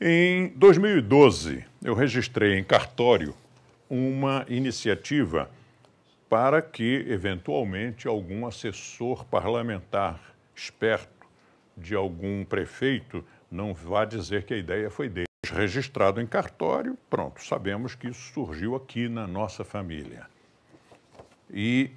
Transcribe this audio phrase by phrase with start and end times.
[0.00, 3.32] Em 2012, eu registrei em cartório
[3.88, 5.48] uma iniciativa
[6.28, 10.20] para que, eventualmente, algum assessor parlamentar
[10.52, 11.28] esperto
[11.76, 15.28] de algum prefeito não vá dizer que a ideia foi dele.
[15.46, 20.26] Registrado em cartório, pronto, sabemos que isso surgiu aqui na nossa família.
[21.48, 21.92] E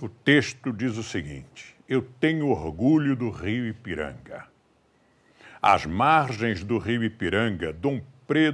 [0.00, 4.55] o texto diz o seguinte: Eu tenho orgulho do rio Ipiranga.
[5.68, 8.00] Às margens do rio Ipiranga, Dom,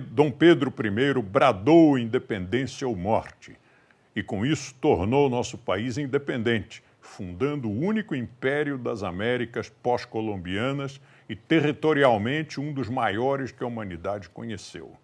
[0.08, 3.54] Dom Pedro I bradou independência ou morte,
[4.16, 11.36] e com isso tornou nosso país independente, fundando o único império das Américas pós-colombianas e
[11.36, 14.96] territorialmente um dos maiores que a humanidade conheceu.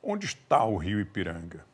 [0.00, 1.66] Onde está o rio Ipiranga?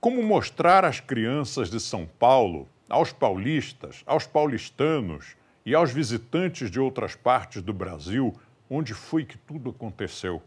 [0.00, 5.39] Como mostrar às crianças de São Paulo, aos paulistas, aos paulistanos
[5.70, 8.34] e aos visitantes de outras partes do Brasil
[8.68, 10.42] onde foi que tudo aconteceu?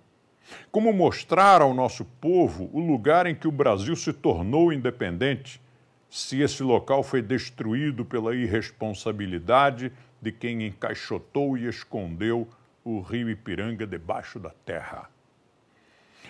[0.70, 5.61] Como mostrar ao nosso povo o lugar em que o Brasil se tornou independente,
[6.09, 12.45] se esse local foi destruído pela irresponsabilidade de quem encaixotou e escondeu
[12.83, 15.09] o rio Ipiranga debaixo da terra.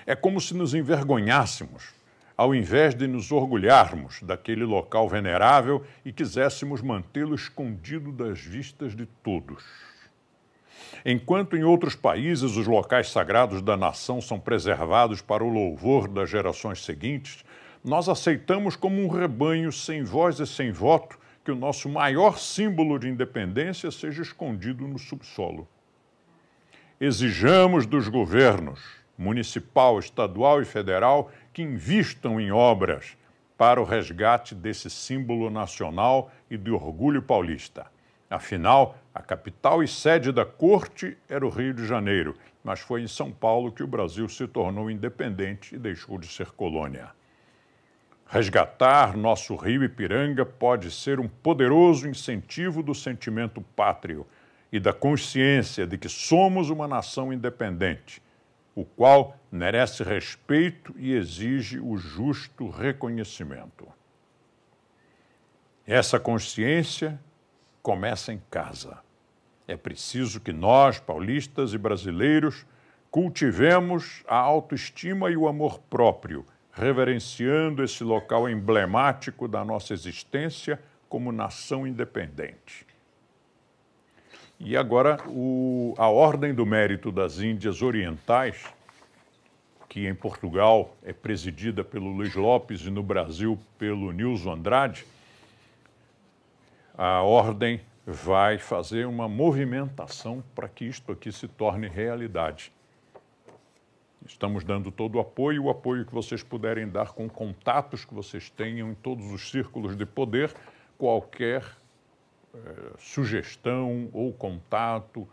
[0.06, 1.96] É como se nos envergonhássemos,
[2.36, 9.06] ao invés de nos orgulharmos daquele local venerável e quiséssemos mantê-lo escondido das vistas de
[9.06, 9.64] todos.
[11.06, 16.30] Enquanto em outros países os locais sagrados da nação são preservados para o louvor das
[16.30, 17.44] gerações seguintes,
[17.84, 22.98] nós aceitamos como um rebanho sem voz e sem voto que o nosso maior símbolo
[22.98, 25.68] de independência seja escondido no subsolo.
[27.02, 28.80] Exijamos dos governos,
[29.18, 33.16] municipal, estadual e federal, que invistam em obras
[33.58, 37.86] para o resgate desse símbolo nacional e de orgulho paulista.
[38.30, 43.08] Afinal, a capital e sede da corte era o Rio de Janeiro, mas foi em
[43.08, 47.12] São Paulo que o Brasil se tornou independente e deixou de ser colônia.
[48.26, 54.26] Resgatar nosso rio Ipiranga pode ser um poderoso incentivo do sentimento pátrio
[54.72, 58.20] e da consciência de que somos uma nação independente,
[58.76, 63.88] o qual merece respeito e exige o justo reconhecimento.
[65.86, 67.20] Essa consciência
[67.82, 68.98] começa em casa.
[69.68, 72.66] É preciso que nós, paulistas e brasileiros,
[73.12, 81.32] cultivemos a autoestima e o amor próprio reverenciando esse local emblemático da nossa existência como
[81.32, 82.88] nação independente.
[84.60, 88.66] E agora, o, a Ordem do Mérito das Índias Orientais,
[89.90, 95.06] que em Portugal é presidida pelo Luiz Lopes e no Brasil pelo Nilson Andrade,
[96.98, 102.72] a Ordem vai fazer uma movimentação para que isto aqui se torne realidade.
[104.26, 108.50] Estamos dando todo o apoio, o apoio que vocês puderem dar com contatos que vocês
[108.50, 110.54] tenham em todos os círculos de poder,
[110.98, 111.64] qualquer
[112.98, 115.28] sugestão ou contato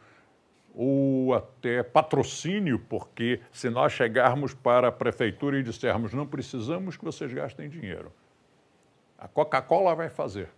[0.75, 7.05] ou até patrocínio, porque se nós chegarmos para a prefeitura e dissermos não precisamos que
[7.05, 8.13] vocês gastem dinheiro,
[9.19, 10.49] a Coca-Cola vai fazer,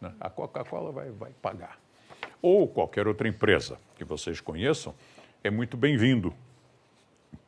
[0.00, 0.14] né?
[0.20, 1.78] a Coca-Cola vai, vai pagar.
[2.40, 4.94] Ou qualquer outra empresa que vocês conheçam,
[5.44, 6.34] é muito bem-vindo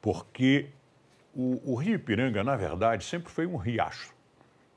[0.01, 0.69] porque
[1.35, 4.14] o, o, Rio Ipiranga, na verdade, sempre foi um riacho.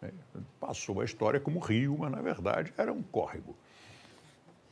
[0.02, 0.12] Né?
[0.59, 3.56] Passou a história como rio, mas na verdade era um córrego.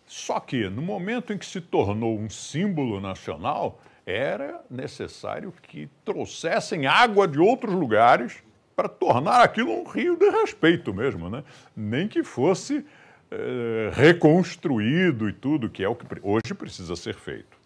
[0.06, 6.86] Só que no momento em que se tornou um símbolo nacional, era necessário que trouxessem
[6.86, 8.44] água de outros lugares
[8.75, 11.44] para tornar aquilo um rio de respeito mesmo, né?
[11.75, 12.86] Nem que fosse
[13.31, 17.57] é, reconstruído e tudo, que é o que hoje precisa ser feito.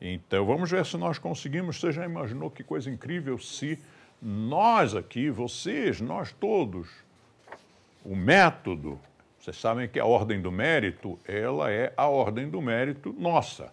[0.00, 1.80] Então, vamos ver se nós conseguimos.
[1.80, 3.78] Você já imaginou que coisa incrível se
[4.20, 6.88] nós aqui, vocês, nós todos,
[8.04, 8.98] o método,
[9.38, 13.72] vocês sabem que a ordem do mérito, ela é a ordem do mérito nossa.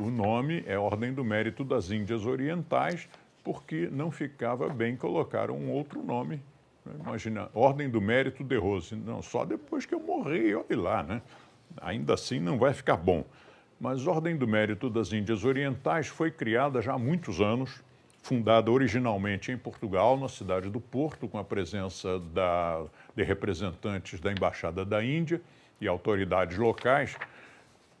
[0.00, 3.08] O nome é Ordem do Mérito das Índias Orientais,
[3.42, 6.40] porque não ficava bem colocar um outro nome.
[7.00, 8.94] Imagina, Ordem do Mérito de Rose.
[8.94, 11.20] Não, só depois que eu morri, olhe lá, né?
[11.80, 13.24] Ainda assim não vai ficar bom.
[13.80, 17.82] Mas Ordem do Mérito das Índias Orientais foi criada já há muitos anos,
[18.28, 22.84] fundada originalmente em Portugal, na cidade do Porto, com a presença da,
[23.16, 25.40] de representantes da Embaixada da Índia
[25.80, 27.16] e autoridades locais,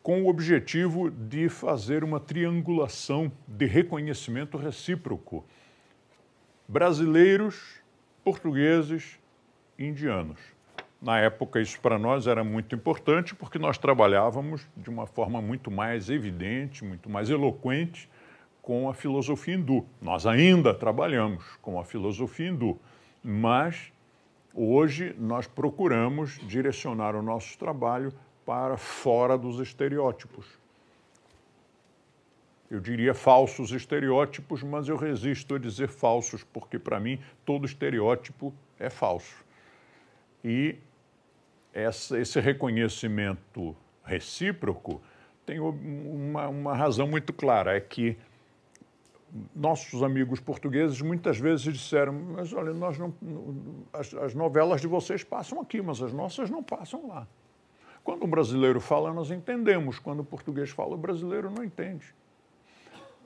[0.02, 5.46] com o objetivo de fazer uma triangulação de reconhecimento recíproco.
[6.68, 7.80] Brasileiros,
[8.22, 9.18] portugueses,
[9.78, 10.40] indianos.
[11.00, 15.70] Na época, isso para nós era muito importante porque nós trabalhávamos de uma forma muito
[15.70, 18.10] mais evidente, muito mais eloquente
[18.68, 19.86] com a filosofia hindu.
[19.98, 22.78] Nós ainda trabalhamos com a filosofia hindu,
[23.24, 23.90] mas
[24.52, 28.12] hoje nós procuramos direcionar o nosso trabalho
[28.44, 30.44] para fora dos estereótipos.
[32.70, 38.52] Eu diria falsos estereótipos, mas eu resisto a dizer falsos, porque para mim todo estereótipo
[38.78, 39.46] é falso.
[40.44, 40.76] E
[41.72, 43.74] essa, esse reconhecimento
[44.04, 45.00] recíproco
[45.46, 48.18] tem uma, uma razão muito clara, é que
[49.54, 53.12] nossos amigos portugueses muitas vezes disseram, mas olha, nós não,
[53.92, 57.26] as, as, novelas de vocês passam aqui, mas as nossas não passam lá.
[58.02, 59.98] Quando um brasileiro fala, nós entendemos.
[59.98, 62.14] Quando o português fala, o brasileiro não entende.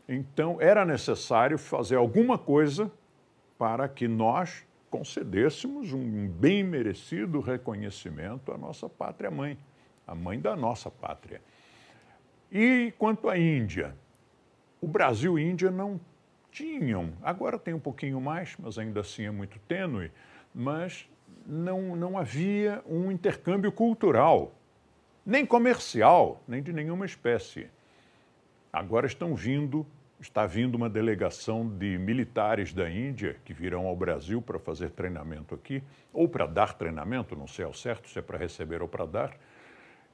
[0.09, 2.91] Então, era necessário fazer alguma coisa
[3.57, 9.57] para que nós concedêssemos um bem merecido reconhecimento à nossa pátria mãe,
[10.07, 11.41] a mãe da nossa pátria.
[12.51, 13.97] E quanto à Índia,
[14.83, 15.99] o Brasil e a Índia não
[16.51, 20.11] tinham, agora tem um pouquinho mais, mas ainda assim é muito tênue,
[20.55, 21.09] mas
[21.47, 24.53] não, não havia um intercâmbio cultural,
[25.25, 27.69] nem comercial, nem de nenhuma espécie.
[28.71, 29.87] Agora estão vindo
[30.23, 35.55] está vindo uma delegação de militares da Índia que virão ao Brasil para fazer treinamento
[35.55, 35.83] aqui,
[36.13, 39.37] ou para dar treinamento, não sei ao certo se é para receber ou para dar.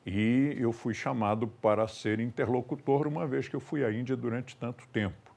[0.06, 4.56] E eu fui chamado para ser interlocutor, uma vez que eu fui à Índia durante
[4.56, 5.34] tanto tempo.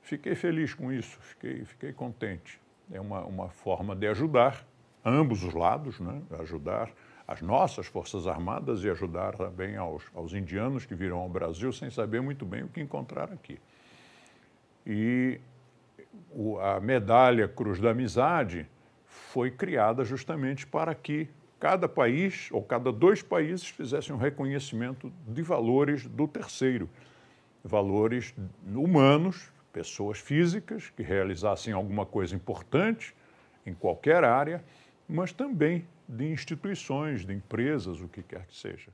[0.00, 2.60] Fiquei feliz com isso, fiquei, fiquei contente.
[2.92, 4.64] É uma, uma forma de ajudar
[5.04, 6.20] ambos os lados, né?
[6.40, 6.90] ajudar
[7.26, 11.90] as nossas Forças Armadas e ajudar também aos, aos indianos que virão ao Brasil sem
[11.90, 13.58] saber muito bem o que encontrar aqui.
[14.86, 15.40] E
[16.60, 18.68] a medalha Cruz da Amizade
[19.04, 25.42] foi criada justamente para que cada país ou cada dois países fizessem um reconhecimento de
[25.42, 26.88] valores do terceiro,
[27.64, 28.34] valores
[28.66, 33.14] humanos, pessoas físicas que realizassem alguma coisa importante
[33.64, 34.64] em qualquer área,
[35.08, 38.90] mas também de instituições, de empresas, o que quer que seja.